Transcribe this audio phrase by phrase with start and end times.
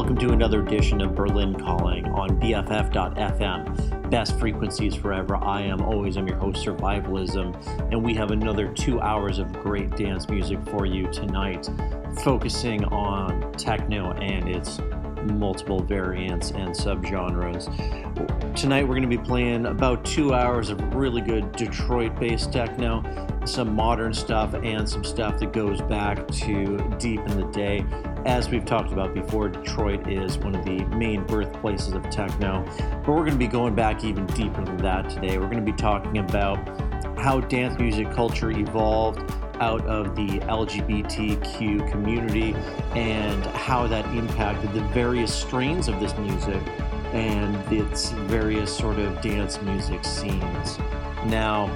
[0.00, 4.10] Welcome to another edition of Berlin Calling on BFF.FM.
[4.10, 5.36] Best frequencies forever.
[5.36, 7.54] I am always, I'm your host, Survivalism,
[7.92, 11.68] and we have another two hours of great dance music for you tonight,
[12.24, 14.80] focusing on techno and its
[15.34, 17.66] multiple variants and subgenres.
[18.56, 23.04] Tonight, we're going to be playing about two hours of really good Detroit based techno,
[23.44, 27.84] some modern stuff, and some stuff that goes back to deep in the day
[28.26, 32.64] as we've talked about before, Detroit is one of the main birthplaces of techno.
[32.78, 35.38] But we're going to be going back even deeper than that today.
[35.38, 36.58] We're going to be talking about
[37.18, 39.20] how dance music culture evolved
[39.60, 42.54] out of the LGBTQ community
[42.94, 46.62] and how that impacted the various strains of this music
[47.12, 50.78] and its various sort of dance music scenes.
[51.26, 51.66] Now,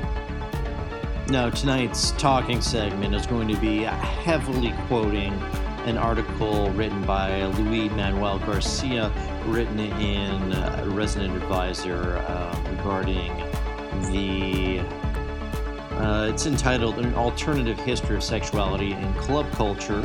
[1.29, 5.39] now tonight's talking segment is going to be heavily quoting
[5.87, 9.13] an article written by Luis Manuel Garcia,
[9.47, 13.37] written in uh, Resident Advisor uh, regarding
[14.11, 14.81] the.
[16.01, 20.03] Uh, it's entitled An Alternative History of Sexuality in Club Culture,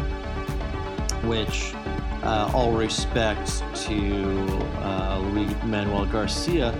[1.23, 1.73] which,
[2.23, 4.45] uh, all respect to
[4.83, 6.71] uh, Luis Manuel Garcia,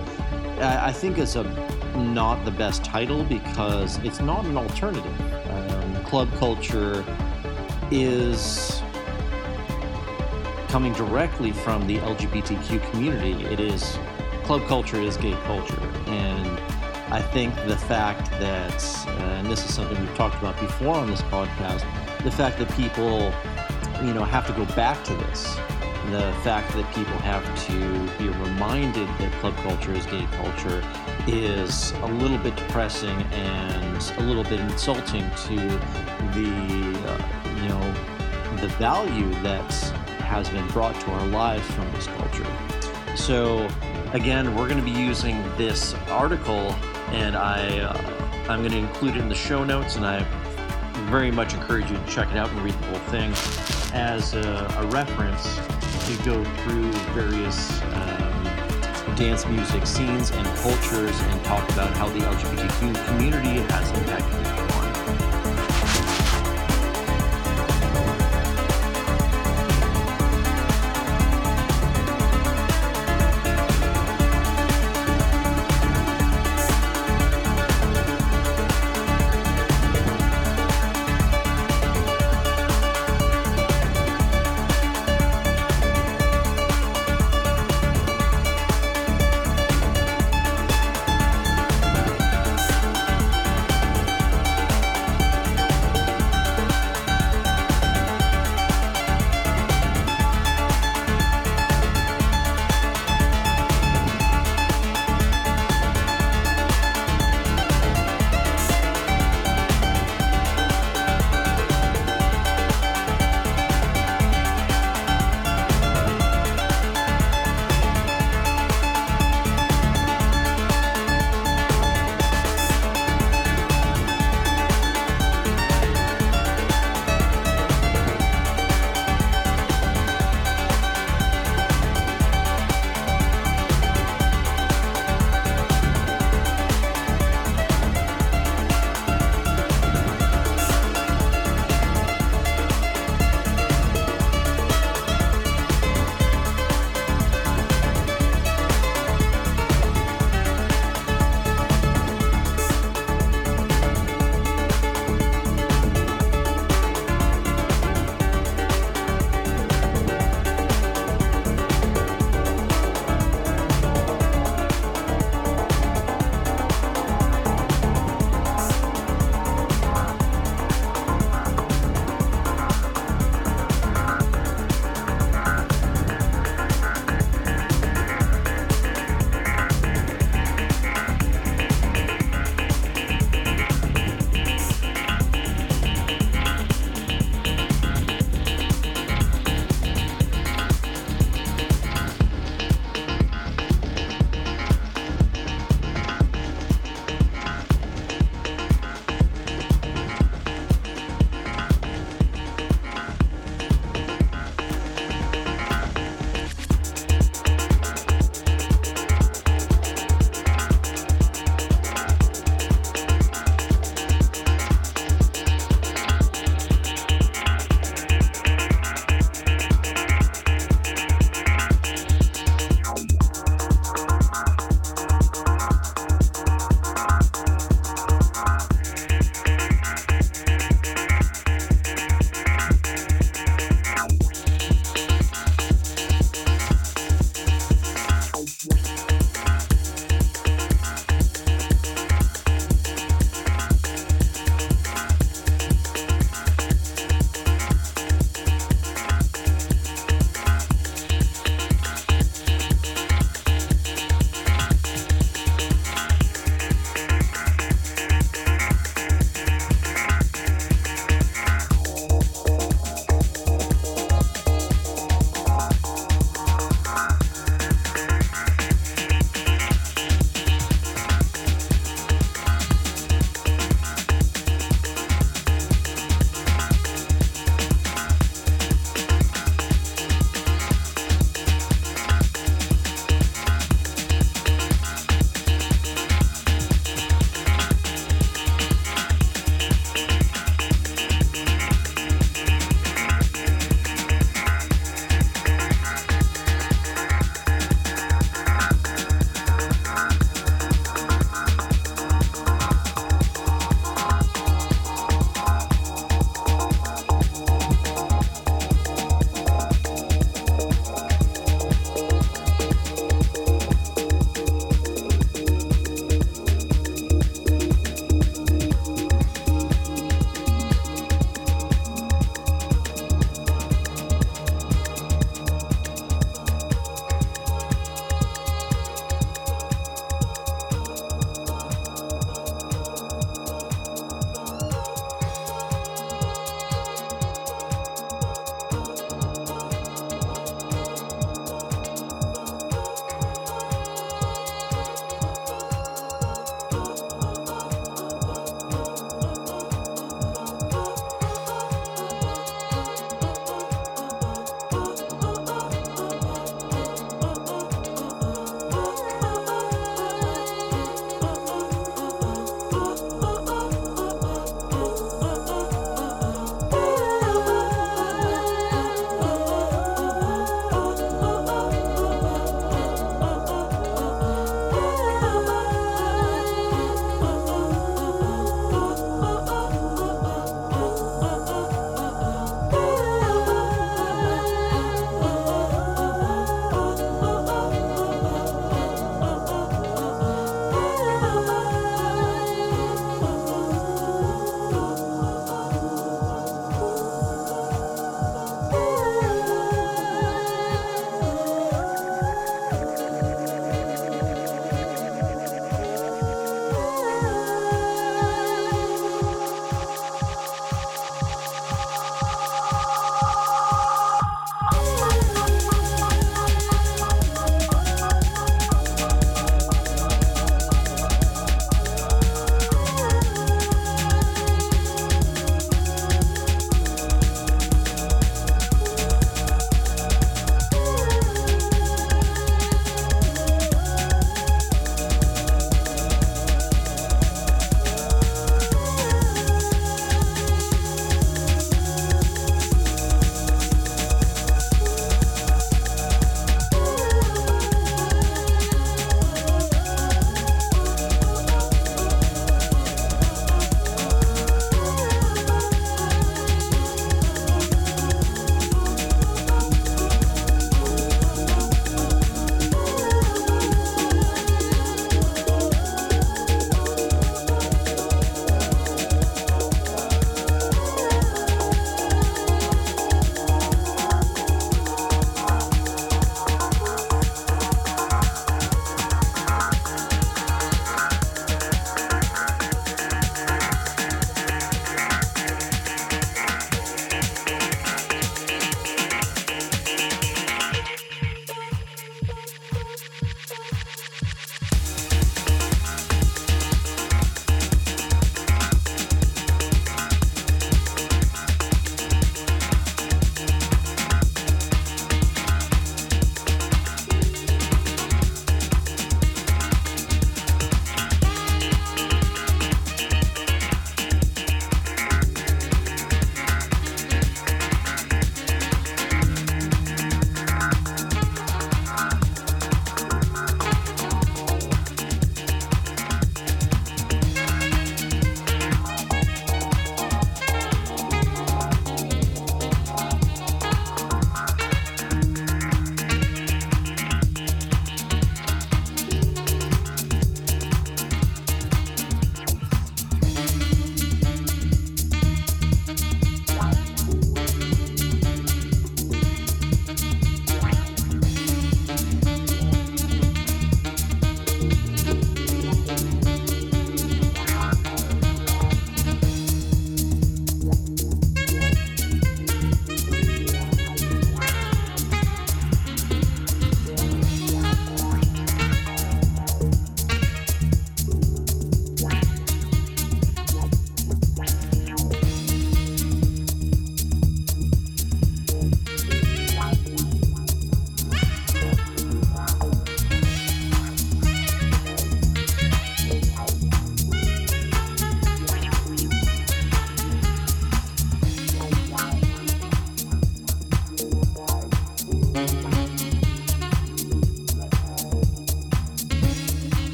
[0.60, 1.42] I, I think is a
[1.96, 5.20] not the best title because it's not an alternative.
[5.50, 7.04] Um, club culture
[7.90, 8.80] is
[10.70, 13.44] coming directly from the LGBTQ community.
[13.46, 13.98] It is
[14.44, 16.46] club culture is gay culture, and
[17.12, 21.10] I think the fact that, uh, and this is something we've talked about before on
[21.10, 21.84] this podcast,
[22.22, 23.32] the fact that people,
[24.06, 25.56] you know, have to go back to this,
[26.10, 30.84] the fact that people have to be reminded that club culture is gay culture
[31.26, 35.56] is a little bit depressing and a little bit insulting to
[36.36, 37.94] the, uh, you know,
[38.60, 39.68] the value that
[40.30, 42.46] has been brought to our lives from this culture.
[43.16, 43.68] So,
[44.12, 46.72] again, we're going to be using this article,
[47.10, 50.22] and I uh, I'm going to include it in the show notes, and I
[51.10, 53.32] very much encourage you to check it out and read the whole thing
[53.92, 55.56] as a, a reference
[56.06, 58.44] to go through various um,
[59.16, 64.59] dance music scenes and cultures and talk about how the LGBTQ community has impacted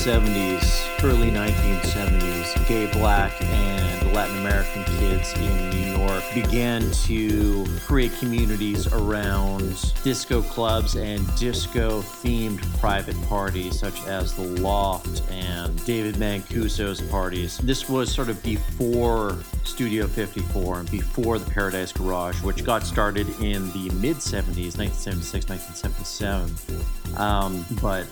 [0.00, 8.10] 1970s, early 1970s, gay, black, and Latin American kids in New York began to create
[8.18, 16.14] communities around disco clubs and disco themed private parties, such as the Loft and David
[16.14, 17.58] Mancuso's parties.
[17.58, 23.28] This was sort of before Studio 54 and before the Paradise Garage, which got started
[23.42, 28.06] in the mid 70s, 1976, 1977, um, but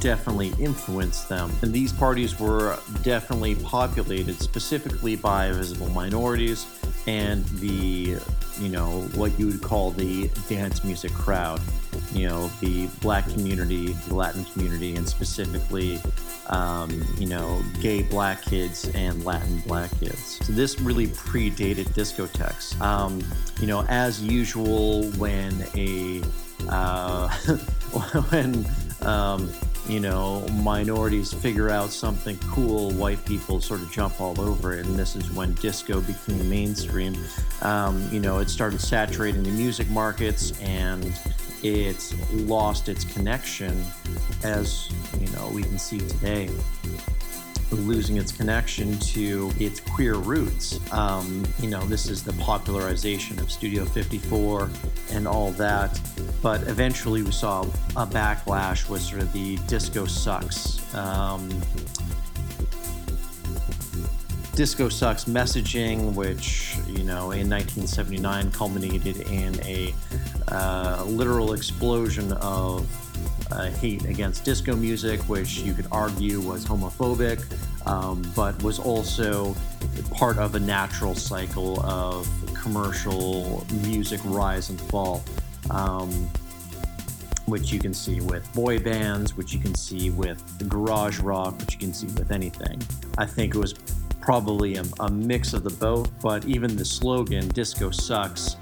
[0.00, 1.52] definitely influenced them.
[1.62, 6.66] And these parties were definitely populated specifically by visible minorities
[7.06, 8.16] and the,
[8.58, 11.60] you know, what you would call the dance music crowd.
[12.12, 16.00] You know, the black community, the Latin community, and specifically
[16.50, 20.44] um, you know, gay black kids and Latin black kids.
[20.44, 22.78] So this really predated discotheques.
[22.80, 23.22] Um,
[23.60, 26.22] you know, as usual, when a
[26.68, 27.28] uh,
[28.30, 28.66] when
[29.02, 29.48] um,
[29.90, 34.86] you know minorities figure out something cool, white people sort of jump all over it,
[34.86, 37.16] and this is when disco became mainstream.
[37.62, 41.12] Um, you know, it started saturating the music markets and
[41.62, 43.84] it's lost its connection,
[44.44, 46.48] as you know we can see today,
[47.70, 50.78] losing its connection to its queer roots.
[50.92, 54.70] Um, you know, this is the popularization of Studio 54
[55.12, 56.00] and all that.
[56.42, 57.62] But eventually, we saw
[57.96, 60.94] a backlash with sort of the disco sucks.
[60.94, 61.48] Um,
[64.54, 69.94] disco sucks messaging, which you know in 1979 culminated in a
[70.48, 72.86] uh, literal explosion of
[73.52, 77.44] uh, hate against disco music, which you could argue was homophobic,
[77.86, 79.54] um, but was also
[80.10, 85.22] part of a natural cycle of commercial music rise and fall.
[85.70, 86.28] Um,
[87.46, 91.72] which you can see with boy bands, which you can see with garage rock, which
[91.74, 92.80] you can see with anything.
[93.18, 93.74] I think it was
[94.20, 98.56] probably a, a mix of the both, but even the slogan, disco sucks,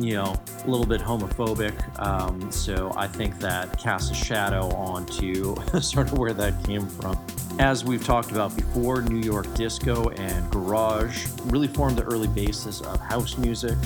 [0.00, 1.98] you know, a little bit homophobic.
[2.00, 7.18] Um, so I think that casts a shadow onto sort of where that came from.
[7.58, 12.80] As we've talked about before, New York disco and garage really formed the early basis
[12.80, 13.76] of house music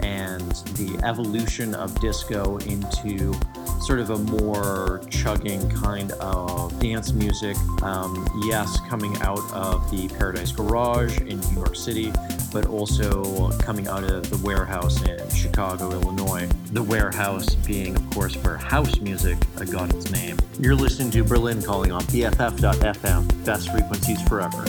[0.00, 3.32] and the evolution of disco into
[3.80, 7.56] sort of a more chugging kind of dance music.
[7.82, 12.12] Um, yes, coming out of the Paradise Garage in New York City,
[12.52, 16.48] but also coming out of the warehouse in Chicago, Illinois.
[16.72, 19.38] The warehouse being, of course, where house music
[19.70, 20.36] got its name.
[20.58, 24.64] You're listening to Berlin calling on BFF.FM, best frequencies forever.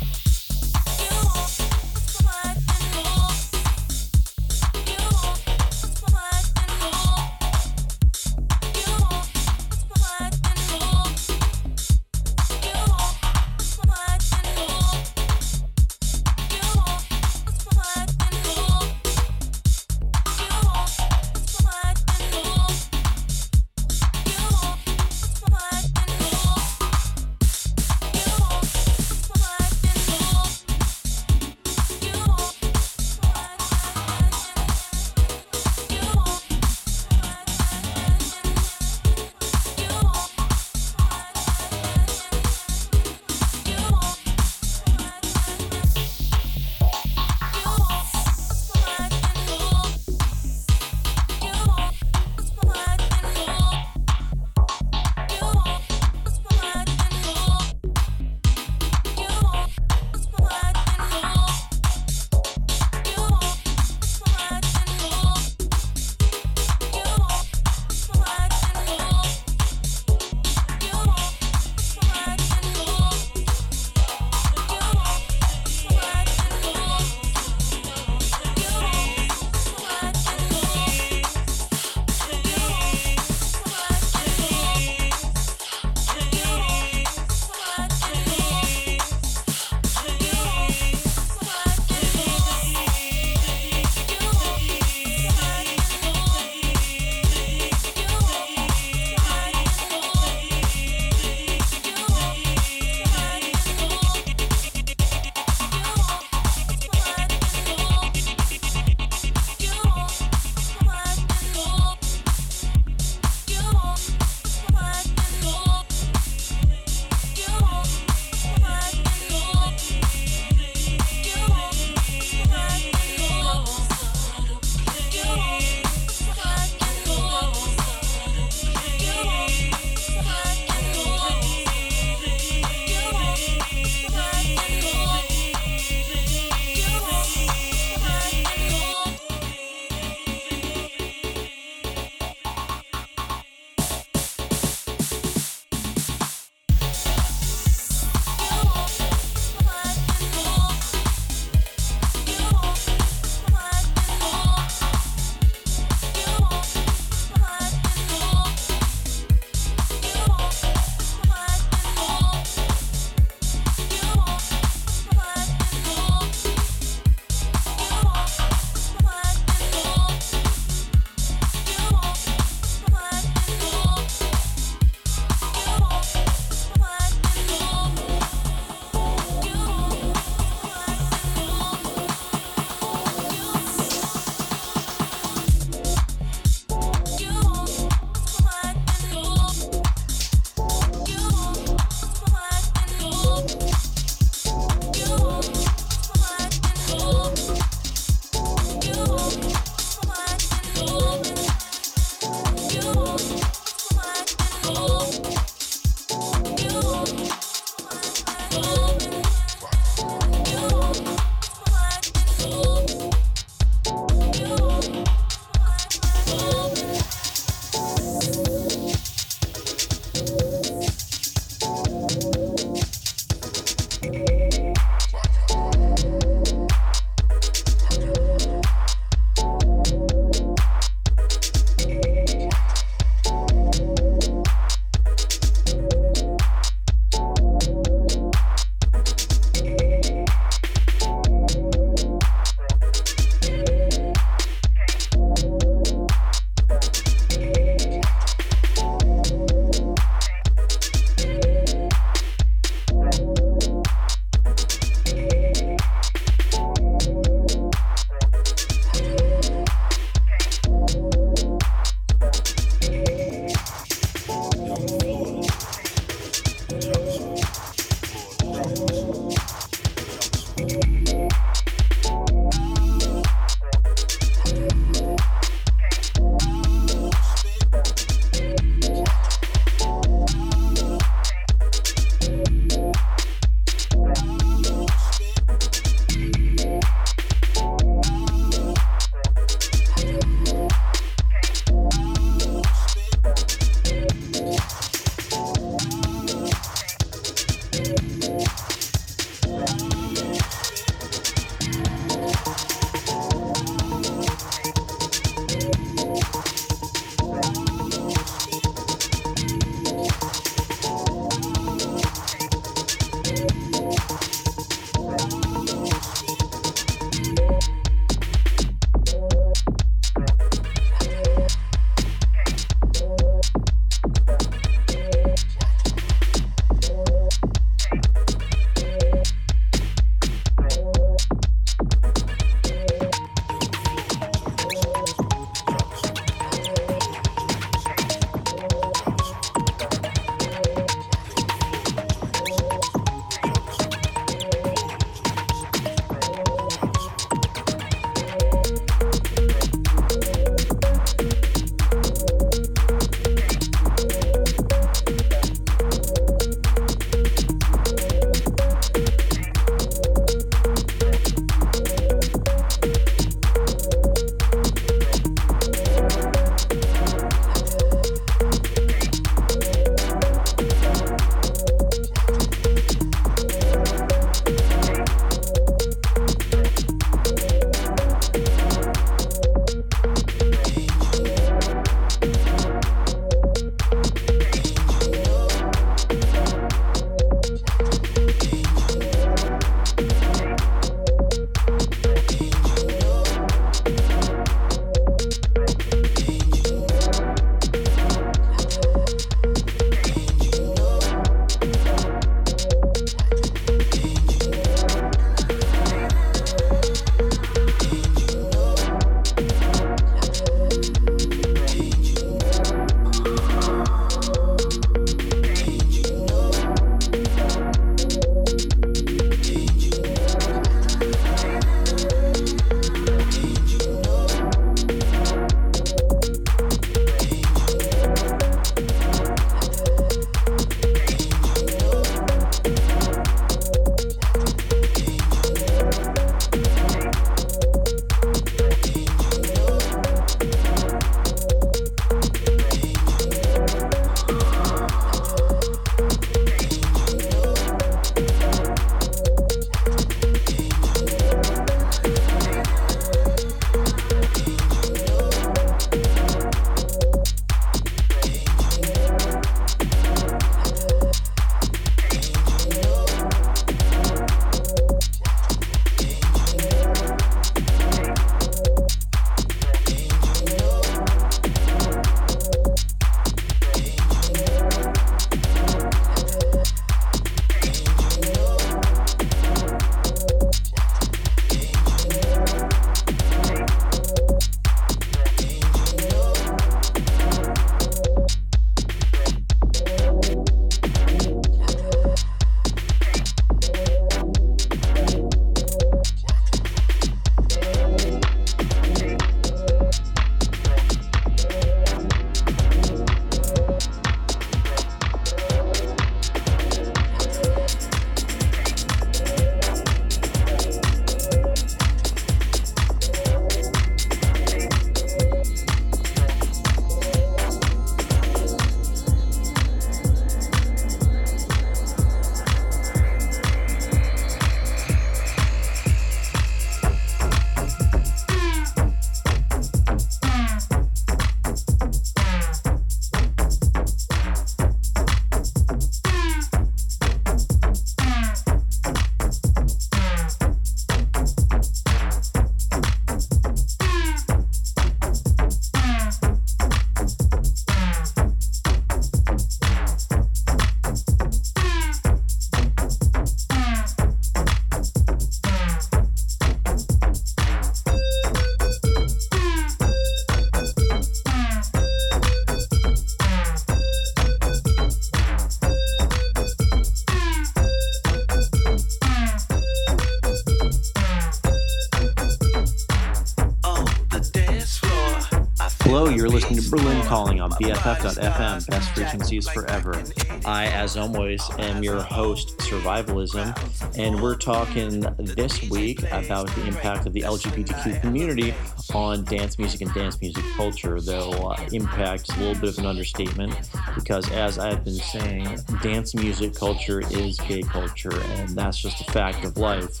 [576.22, 580.04] You're listening to Berlin Calling on BFF.FM, best frequencies forever.
[580.44, 583.52] I, as always, am your host, Survivalism,
[583.98, 588.54] and we're talking this week about the impact of the LGBTQ community
[588.94, 592.78] on dance music and dance music culture, though uh, impact is a little bit of
[592.78, 598.78] an understatement because, as I've been saying, dance music culture is gay culture, and that's
[598.78, 600.00] just a fact of life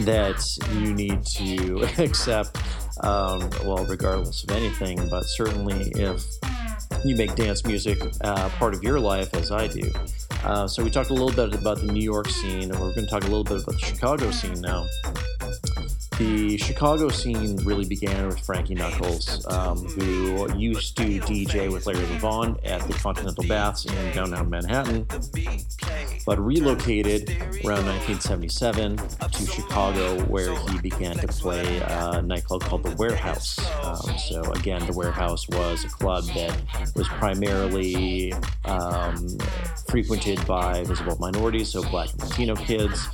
[0.00, 2.53] that you need to accept,
[3.04, 6.24] um, well, regardless of anything, but certainly if
[7.04, 9.92] you make dance music uh, part of your life, as I do.
[10.42, 13.06] Uh, so we talked a little bit about the New York scene, and we're going
[13.06, 14.86] to talk a little bit about the Chicago scene now.
[16.18, 22.04] The Chicago scene really began with Frankie Knuckles, um, who used to DJ with Larry
[22.06, 25.06] Levan at the Continental Baths in downtown Manhattan,
[26.26, 27.28] but relocated
[27.64, 33.58] around 1977 to Chicago, where he began to play a nightclub called The Warehouse.
[33.84, 36.56] Um, so, again, The Warehouse was a club that
[36.94, 38.32] was primarily
[38.64, 39.38] um,
[39.88, 43.06] frequented by visible minorities, so black and Latino kids,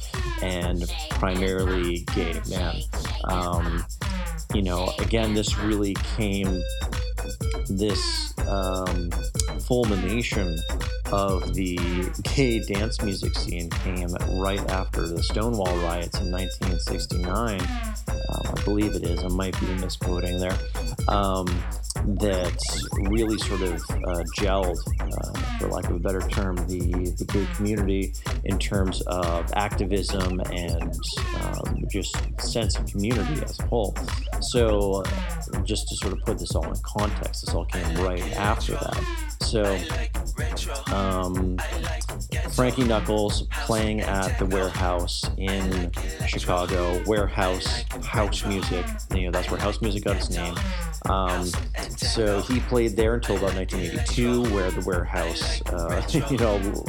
[0.42, 2.82] and primarily gay men.
[3.24, 3.84] Um,
[4.54, 6.62] you know, again, this really came,
[7.68, 9.10] this um,
[9.60, 10.58] fulmination
[11.12, 11.76] of the
[12.34, 17.60] gay dance music scene came right after the Stonewall riots in 1969.
[17.60, 19.22] Um, I believe it is.
[19.22, 20.56] I might be misquoting there.
[21.08, 21.46] Um,
[22.04, 22.58] that
[23.10, 27.46] really sort of uh, gelled, uh, for lack of a better term, the, the gay
[27.54, 28.12] community
[28.44, 30.98] in terms of activism and
[31.42, 33.94] um, just sense of community as a whole.
[34.40, 35.02] So,
[35.64, 39.04] just to sort of put this all in context, this all came right after that.
[39.40, 39.76] So,
[40.94, 41.58] um,
[42.52, 45.90] Frankie Knuckles playing at the Warehouse in
[46.26, 47.02] Chicago.
[47.06, 48.86] Warehouse house music.
[49.14, 50.54] You know that's where house music got its name.
[51.06, 51.50] Um,
[51.96, 56.84] so he played there until about 1982, where the Warehouse, uh, you know,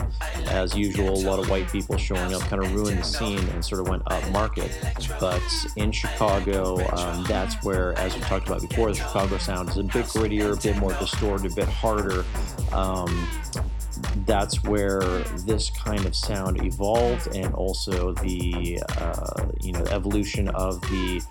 [0.48, 3.64] as usual, a lot of white people showing up kind of ruined the scene and
[3.64, 4.78] sort of went up market.
[5.20, 5.42] But
[5.76, 9.84] in Chicago, um, that's where, as we talked about before, the Chicago sound is a
[9.84, 12.26] bit grittier, a bit more distorted, a bit harder.
[12.72, 13.28] Um,
[14.26, 15.02] that's where
[15.46, 21.22] this kind of sound evolved, and also the uh, you know evolution of the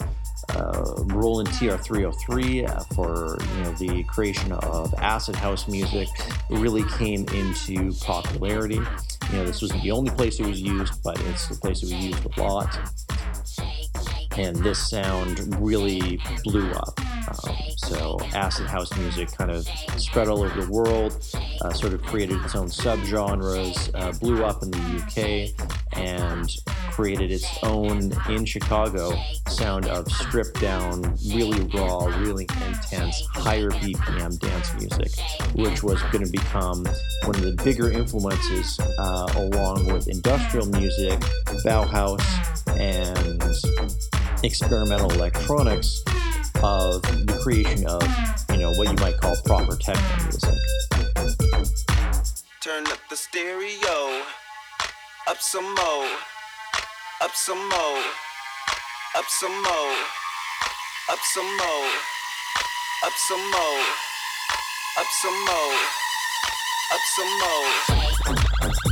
[0.50, 6.08] uh, Roland TR-303 uh, for you know the creation of acid house music
[6.50, 8.80] really came into popularity.
[9.30, 11.86] You know, this wasn't the only place it was used, but it's the place it
[11.86, 12.78] was used a lot.
[14.36, 16.98] And this sound really blew up.
[17.28, 19.66] Um, so acid house music kind of
[19.96, 21.18] spread all over the world,
[21.62, 26.48] uh, sort of created its own subgenres, uh, blew up in the UK, and
[26.90, 29.12] created its own in Chicago
[29.48, 35.10] sound of stripped down, really raw, really intense, higher BPM dance music,
[35.54, 36.84] which was going to become
[37.24, 41.18] one of the bigger influences uh, along with industrial music,
[41.64, 42.22] Bauhaus,
[42.78, 43.42] and
[44.42, 46.02] experimental electronics
[46.62, 48.02] of the creation of,
[48.52, 50.54] you know, what you might call proper techno music.
[52.60, 54.22] Turn up the stereo,
[55.28, 56.08] up some more,
[57.22, 58.02] up some more,
[59.16, 59.94] up some more,
[61.10, 61.88] up some more,
[63.04, 63.80] up some more,
[64.98, 65.74] up some more,
[66.92, 67.90] up some more.
[68.60, 68.89] Hello, you're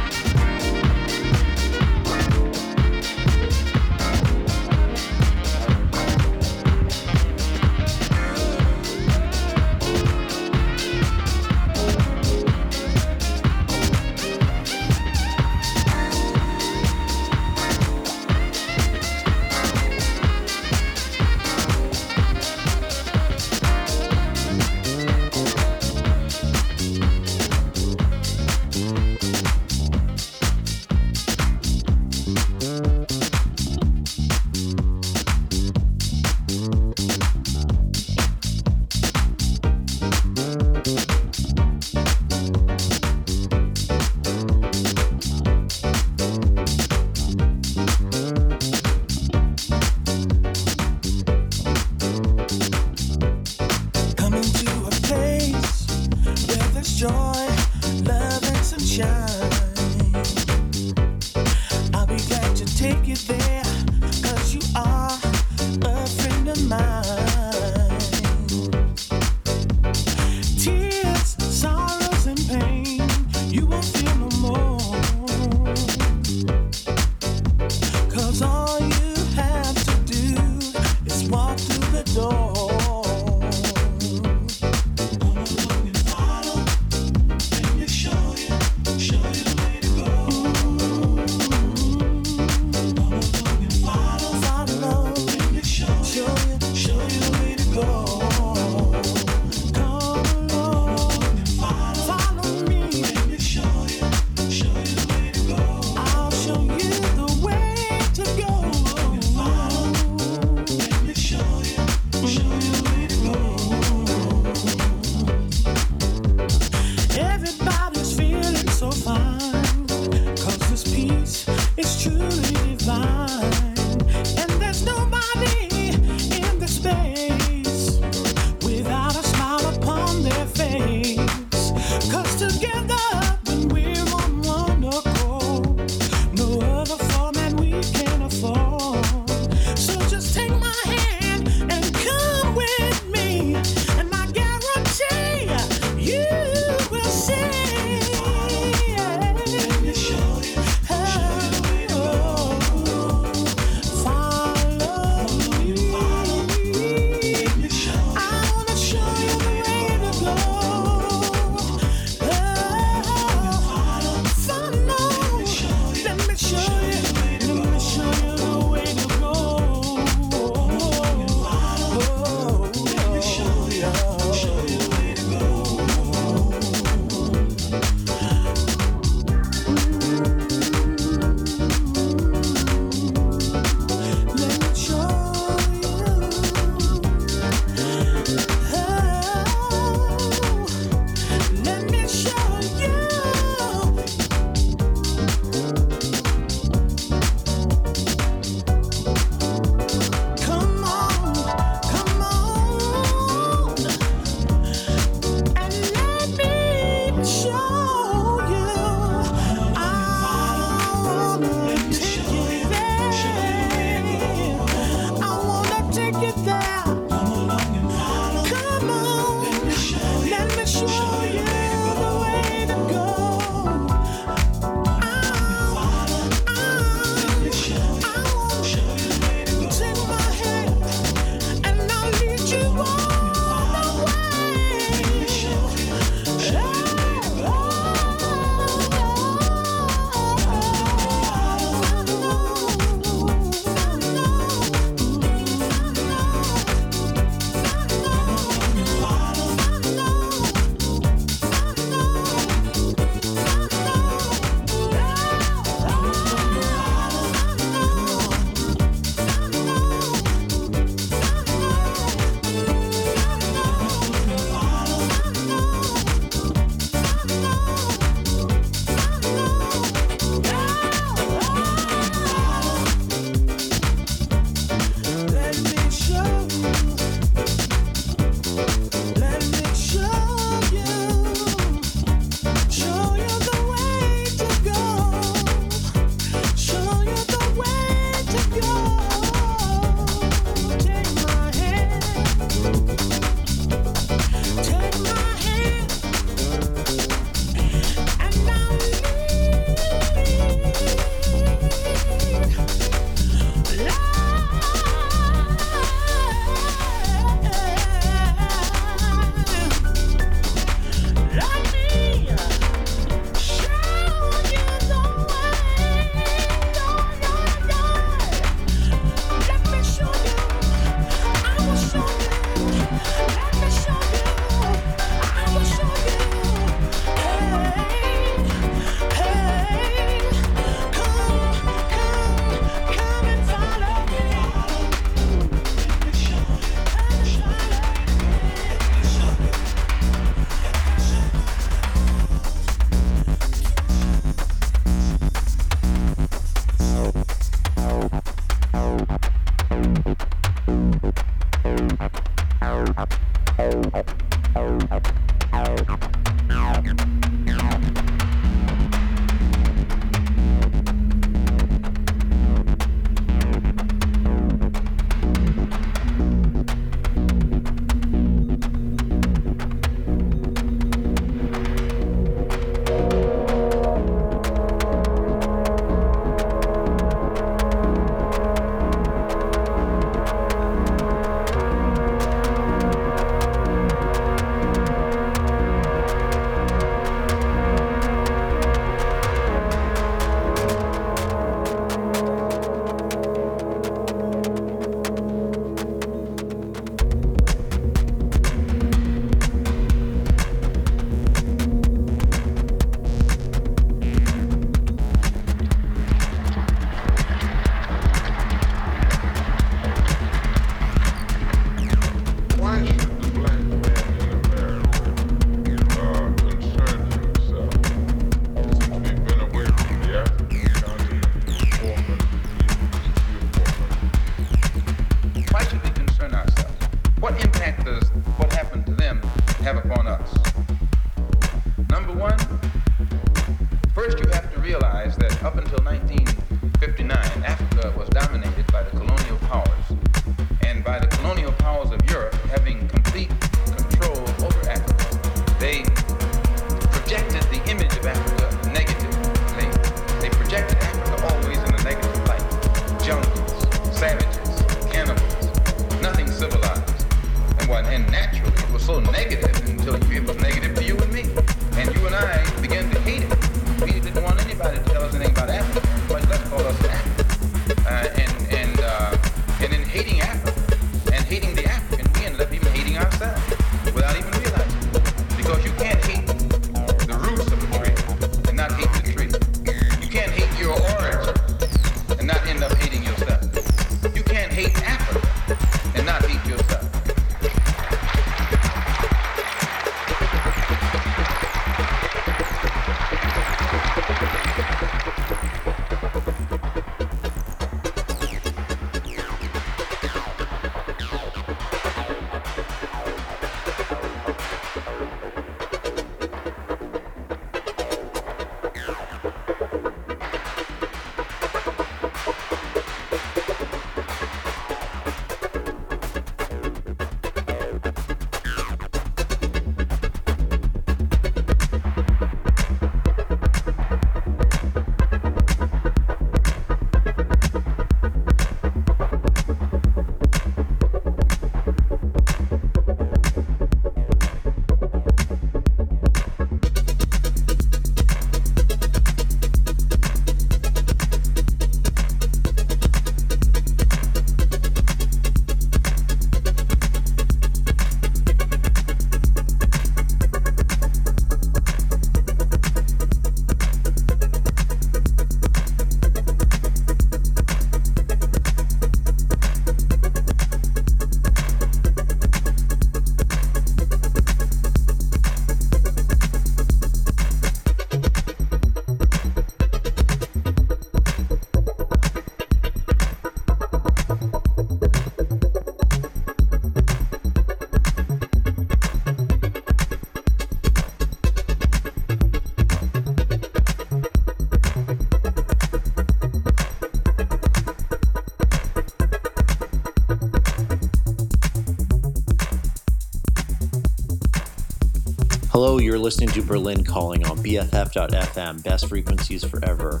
[596.00, 600.00] listening to Berlin Calling on BFF.FM, best frequencies forever.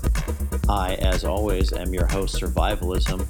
[0.68, 3.26] I, as always, am your host, Survivalism,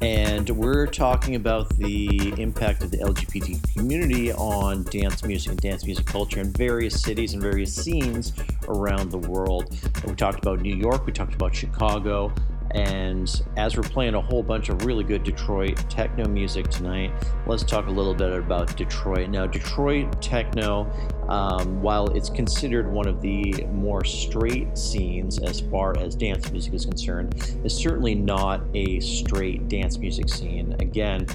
[0.00, 5.84] and we're talking about the impact of the LGBT community on dance music and dance
[5.84, 8.32] music culture in various cities and various scenes
[8.68, 9.76] around the world.
[10.06, 12.32] We talked about New York, we talked about Chicago,
[12.74, 17.12] and as we're playing a whole bunch of really good Detroit techno music tonight,
[17.46, 19.28] let's talk a little bit about Detroit.
[19.28, 20.90] Now, Detroit techno,
[21.28, 26.74] um, while it's considered one of the more straight scenes as far as dance music
[26.74, 30.74] is concerned, is certainly not a straight dance music scene.
[30.80, 31.26] Again,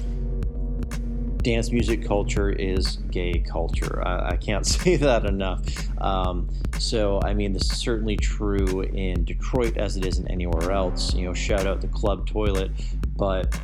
[1.42, 4.06] dance music culture is gay culture.
[4.06, 5.62] I, I can't say that enough.
[6.00, 6.48] Um,
[6.78, 11.14] so, I mean, this is certainly true in Detroit as it is in anywhere else.
[11.14, 12.70] You know, shout out the Club Toilet,
[13.16, 13.58] but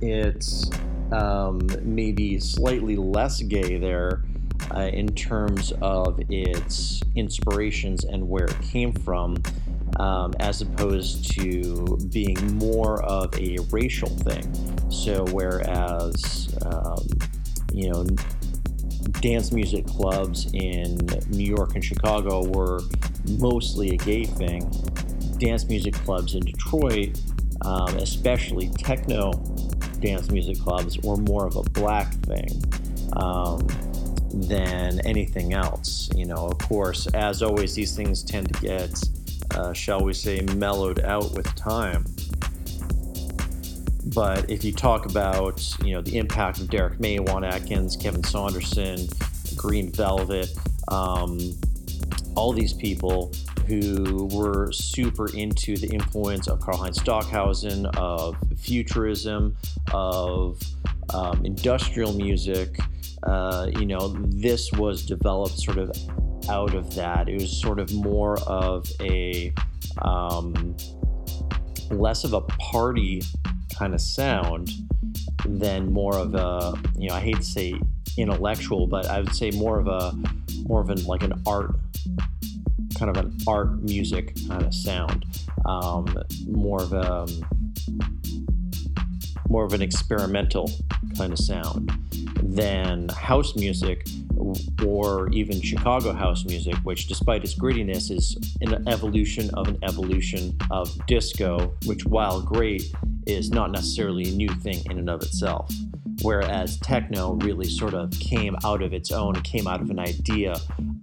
[0.00, 0.70] it's
[1.12, 4.23] um, maybe slightly less gay there
[4.84, 9.36] uh, in terms of its inspirations and where it came from,
[9.98, 14.44] um, as opposed to being more of a racial thing.
[14.90, 17.06] So, whereas, um,
[17.72, 18.04] you know,
[19.20, 20.98] dance music clubs in
[21.30, 22.80] New York and Chicago were
[23.38, 24.70] mostly a gay thing,
[25.38, 27.18] dance music clubs in Detroit,
[27.62, 29.32] um, especially techno
[30.00, 32.62] dance music clubs, were more of a black thing.
[33.14, 33.66] Um,
[34.42, 36.08] than anything else.
[36.14, 39.02] You know, of course, as always, these things tend to get,
[39.54, 42.04] uh, shall we say, mellowed out with time.
[44.06, 48.22] But if you talk about, you know, the impact of Derrick May, Juan Atkins, Kevin
[48.22, 49.08] Saunderson,
[49.56, 50.50] Green Velvet,
[50.88, 51.38] um,
[52.36, 53.32] all these people
[53.66, 59.56] who were super into the influence of Karlheinz Stockhausen, of futurism,
[59.92, 60.60] of
[61.14, 62.76] um, industrial music,
[63.26, 65.90] uh, you know, this was developed sort of
[66.48, 67.28] out of that.
[67.28, 69.52] It was sort of more of a
[70.02, 70.76] um,
[71.90, 73.22] less of a party
[73.78, 74.70] kind of sound
[75.46, 77.74] than more of a, you know, I hate to say
[78.16, 80.14] intellectual, but I would say more of a
[80.68, 81.74] more of an like an art
[82.98, 85.24] kind of an art music kind of sound,
[85.64, 86.06] um,
[86.46, 87.26] more of a
[89.48, 90.70] more of an experimental
[91.16, 91.90] kind of sound
[92.54, 94.06] than house music
[94.84, 100.56] or even Chicago house music, which, despite its grittiness, is an evolution of an evolution
[100.70, 102.92] of disco, which, while great,
[103.26, 105.72] is not necessarily a new thing in and of itself.
[106.22, 110.54] Whereas techno really sort of came out of its own, came out of an idea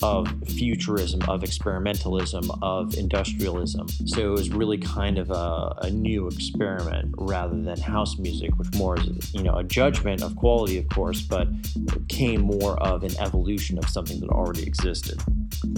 [0.03, 3.87] of futurism, of experimentalism, of industrialism.
[4.05, 8.73] So it was really kind of a, a, new experiment rather than house music, which
[8.75, 11.47] more is, you know, a judgment of quality, of course, but
[12.07, 15.21] came more of an evolution of something that already existed.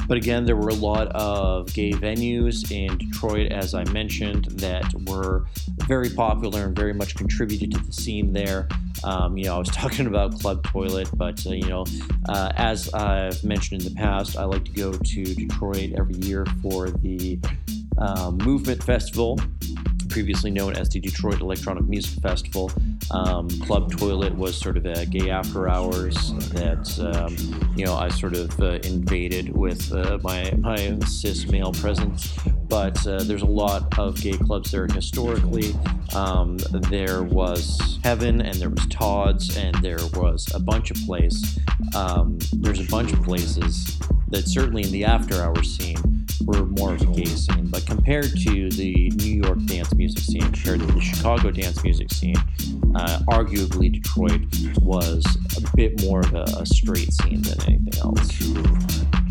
[0.07, 4.85] But again, there were a lot of gay venues in Detroit, as I mentioned, that
[5.07, 5.45] were
[5.87, 8.67] very popular and very much contributed to the scene there.
[9.03, 11.85] Um, you know, I was talking about Club Toilet, but uh, you know,
[12.29, 16.45] uh, as I've mentioned in the past, I like to go to Detroit every year
[16.61, 17.39] for the
[17.97, 19.39] um, Movement Festival,
[20.13, 22.71] previously known as the Detroit Electronic Music Festival.
[23.09, 26.13] Um, Club Toilet was sort of a gay after hours
[26.51, 27.35] that um,
[27.75, 32.31] you know I sort of uh, invaded with uh, my my cis male presence.
[32.69, 35.73] But uh, there's a lot of gay clubs there historically.
[36.13, 36.57] Um,
[36.91, 41.57] there was Heaven, and there was Todd's, and there was a bunch of places.
[41.95, 46.12] Um, there's a bunch of places that certainly in the after hours scene
[46.45, 47.67] were more of a gay scene.
[47.67, 52.11] But compared to the New York dance music scene, compared to the Chicago dance music
[52.11, 52.37] scene,
[52.95, 54.41] uh, arguably Detroit
[54.81, 55.25] was
[55.57, 59.22] a bit more of a, a straight scene than anything else.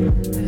[0.00, 0.39] Thank you.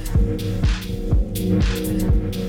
[2.35, 2.46] you.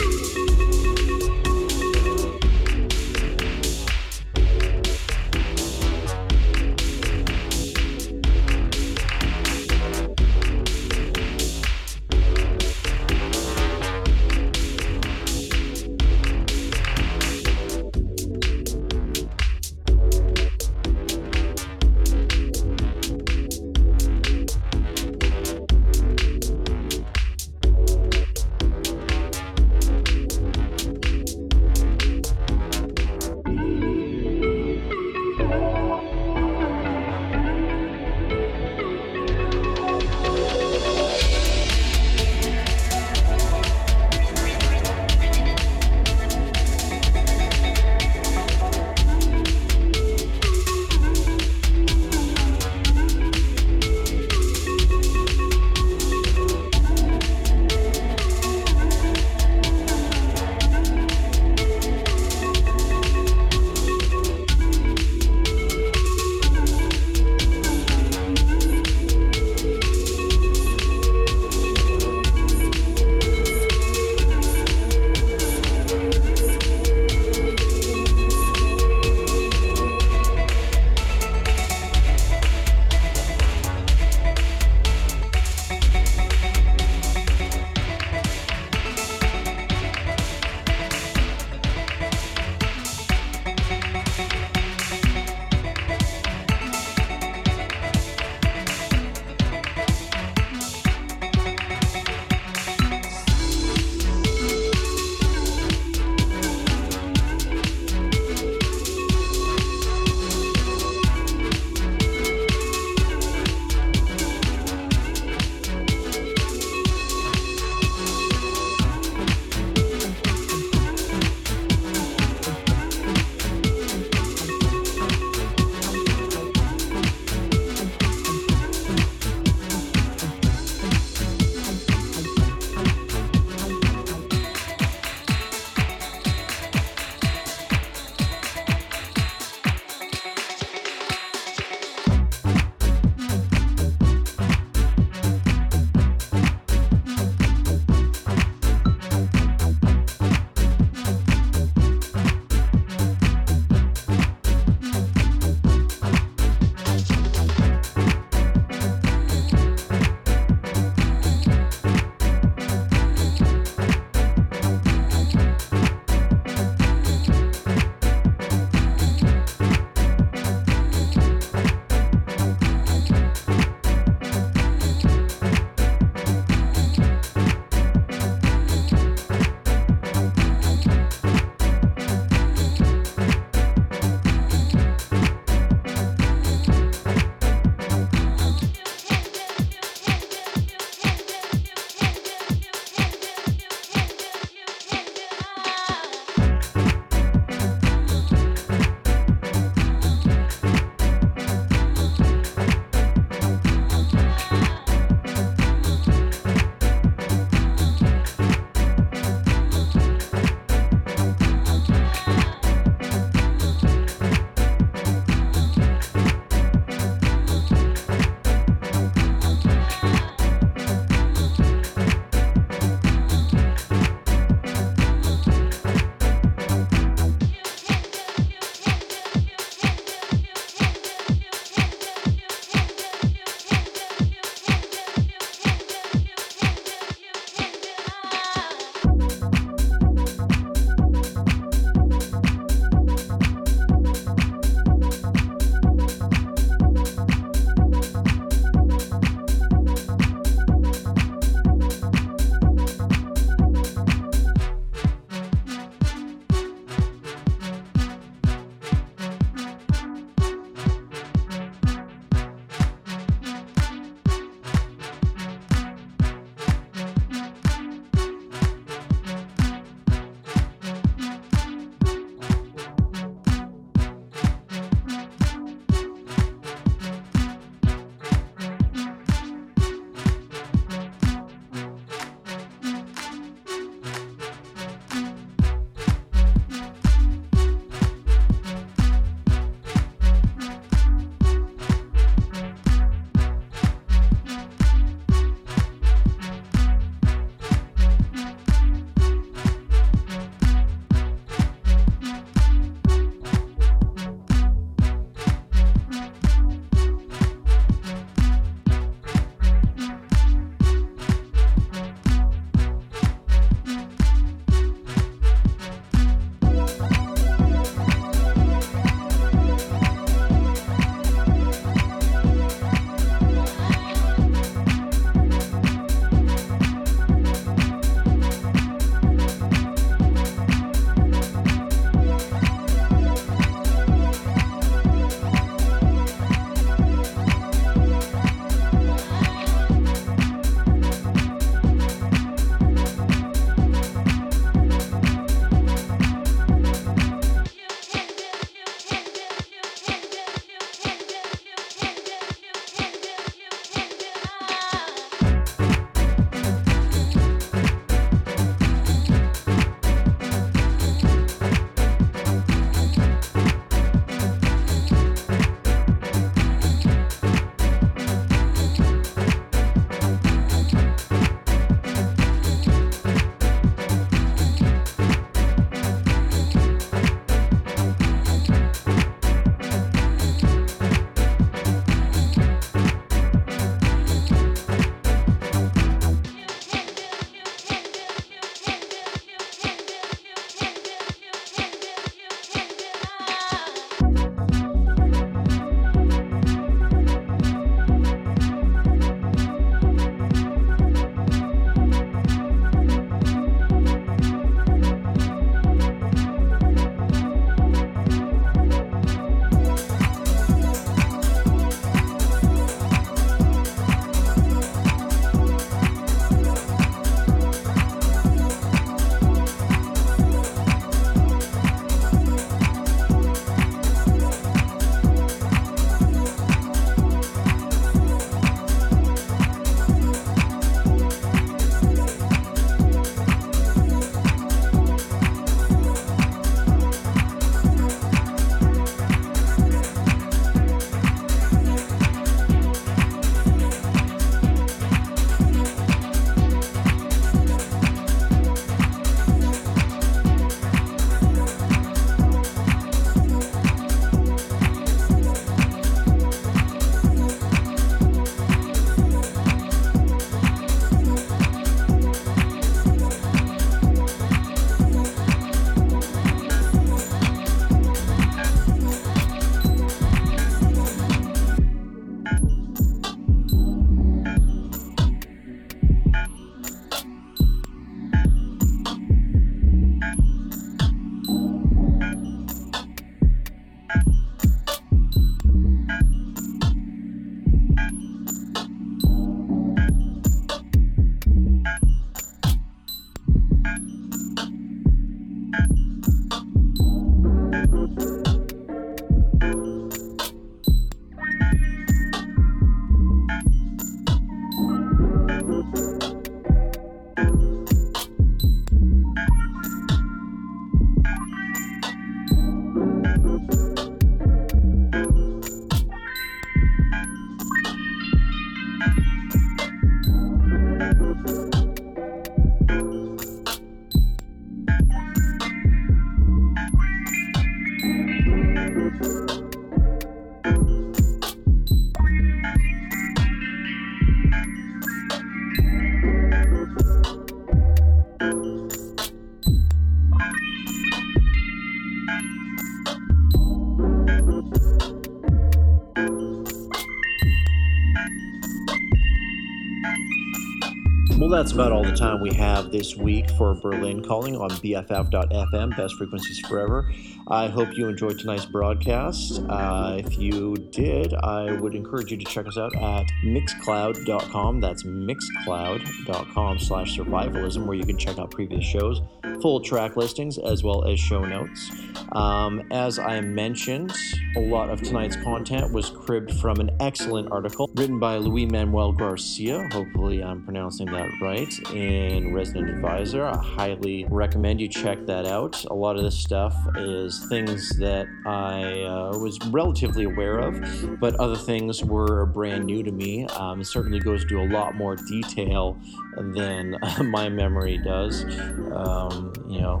[551.66, 556.14] That's about all the time we have this week for Berlin Calling on BFF.FM, Best
[556.14, 557.12] Frequencies Forever.
[557.48, 559.60] I hope you enjoyed tonight's broadcast.
[559.68, 564.80] Uh, if you did, I would encourage you to check us out at mixcloud.com.
[564.80, 569.20] That's mixcloud.com slash survivalism, where you can check out previous shows,
[569.60, 571.90] full track listings, as well as show notes.
[572.30, 574.12] Um, as I mentioned,
[574.56, 579.12] a lot of tonight's content was cribbed from an excellent article written by Luis Manuel
[579.12, 579.86] Garcia.
[579.92, 581.68] Hopefully, I'm pronouncing that right.
[581.94, 585.84] In Resident Advisor, I highly recommend you check that out.
[585.84, 591.34] A lot of this stuff is things that I uh, was relatively aware of, but
[591.36, 593.44] other things were brand new to me.
[593.48, 596.00] Um, it certainly goes into a lot more detail
[596.38, 598.44] than my memory does.
[598.90, 600.00] Um, you know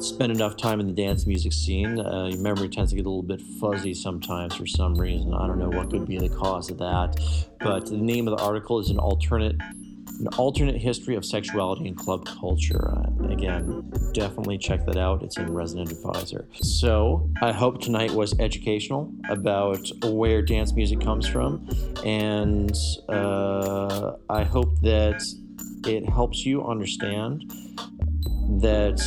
[0.00, 3.08] spend enough time in the dance music scene, uh, your memory tends to get a
[3.08, 5.34] little bit fuzzy sometimes for some reason.
[5.34, 7.16] I don't know what could be the cause of that.
[7.60, 9.56] But the name of the article is an alternate
[10.20, 12.88] an alternate history of sexuality and club culture.
[12.88, 15.24] Uh, again, definitely check that out.
[15.24, 16.46] It's in Resident Advisor.
[16.54, 21.68] So I hope tonight was educational about where dance music comes from,
[22.04, 22.76] and
[23.08, 25.20] uh, I hope that
[25.84, 27.52] it helps you understand
[28.60, 29.00] that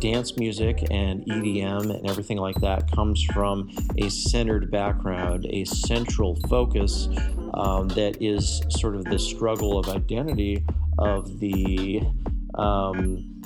[0.00, 6.36] dance music and EDM and everything like that comes from a centered background, a central
[6.48, 7.08] focus
[7.54, 10.64] um, that is sort of the struggle of identity
[10.98, 12.02] of the
[12.54, 13.42] um,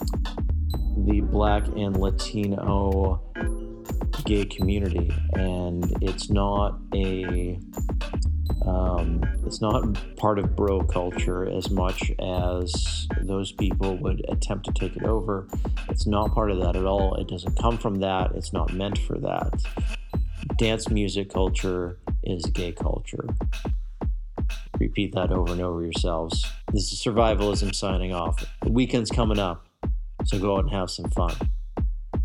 [1.04, 3.22] the Black and Latino
[4.24, 7.58] gay community, and it's not a
[8.66, 9.82] um, it's not
[10.16, 15.48] part of bro culture as much as those people would attempt to take it over.
[15.88, 17.14] It's not part of that at all.
[17.14, 18.32] It doesn't come from that.
[18.34, 19.62] It's not meant for that.
[20.58, 23.26] Dance music culture is gay culture.
[24.78, 26.46] Repeat that over and over yourselves.
[26.72, 28.44] This is survivalism signing off.
[28.62, 29.66] The weekend's coming up,
[30.24, 31.34] so go out and have some fun.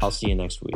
[0.01, 0.75] I'll see you next week.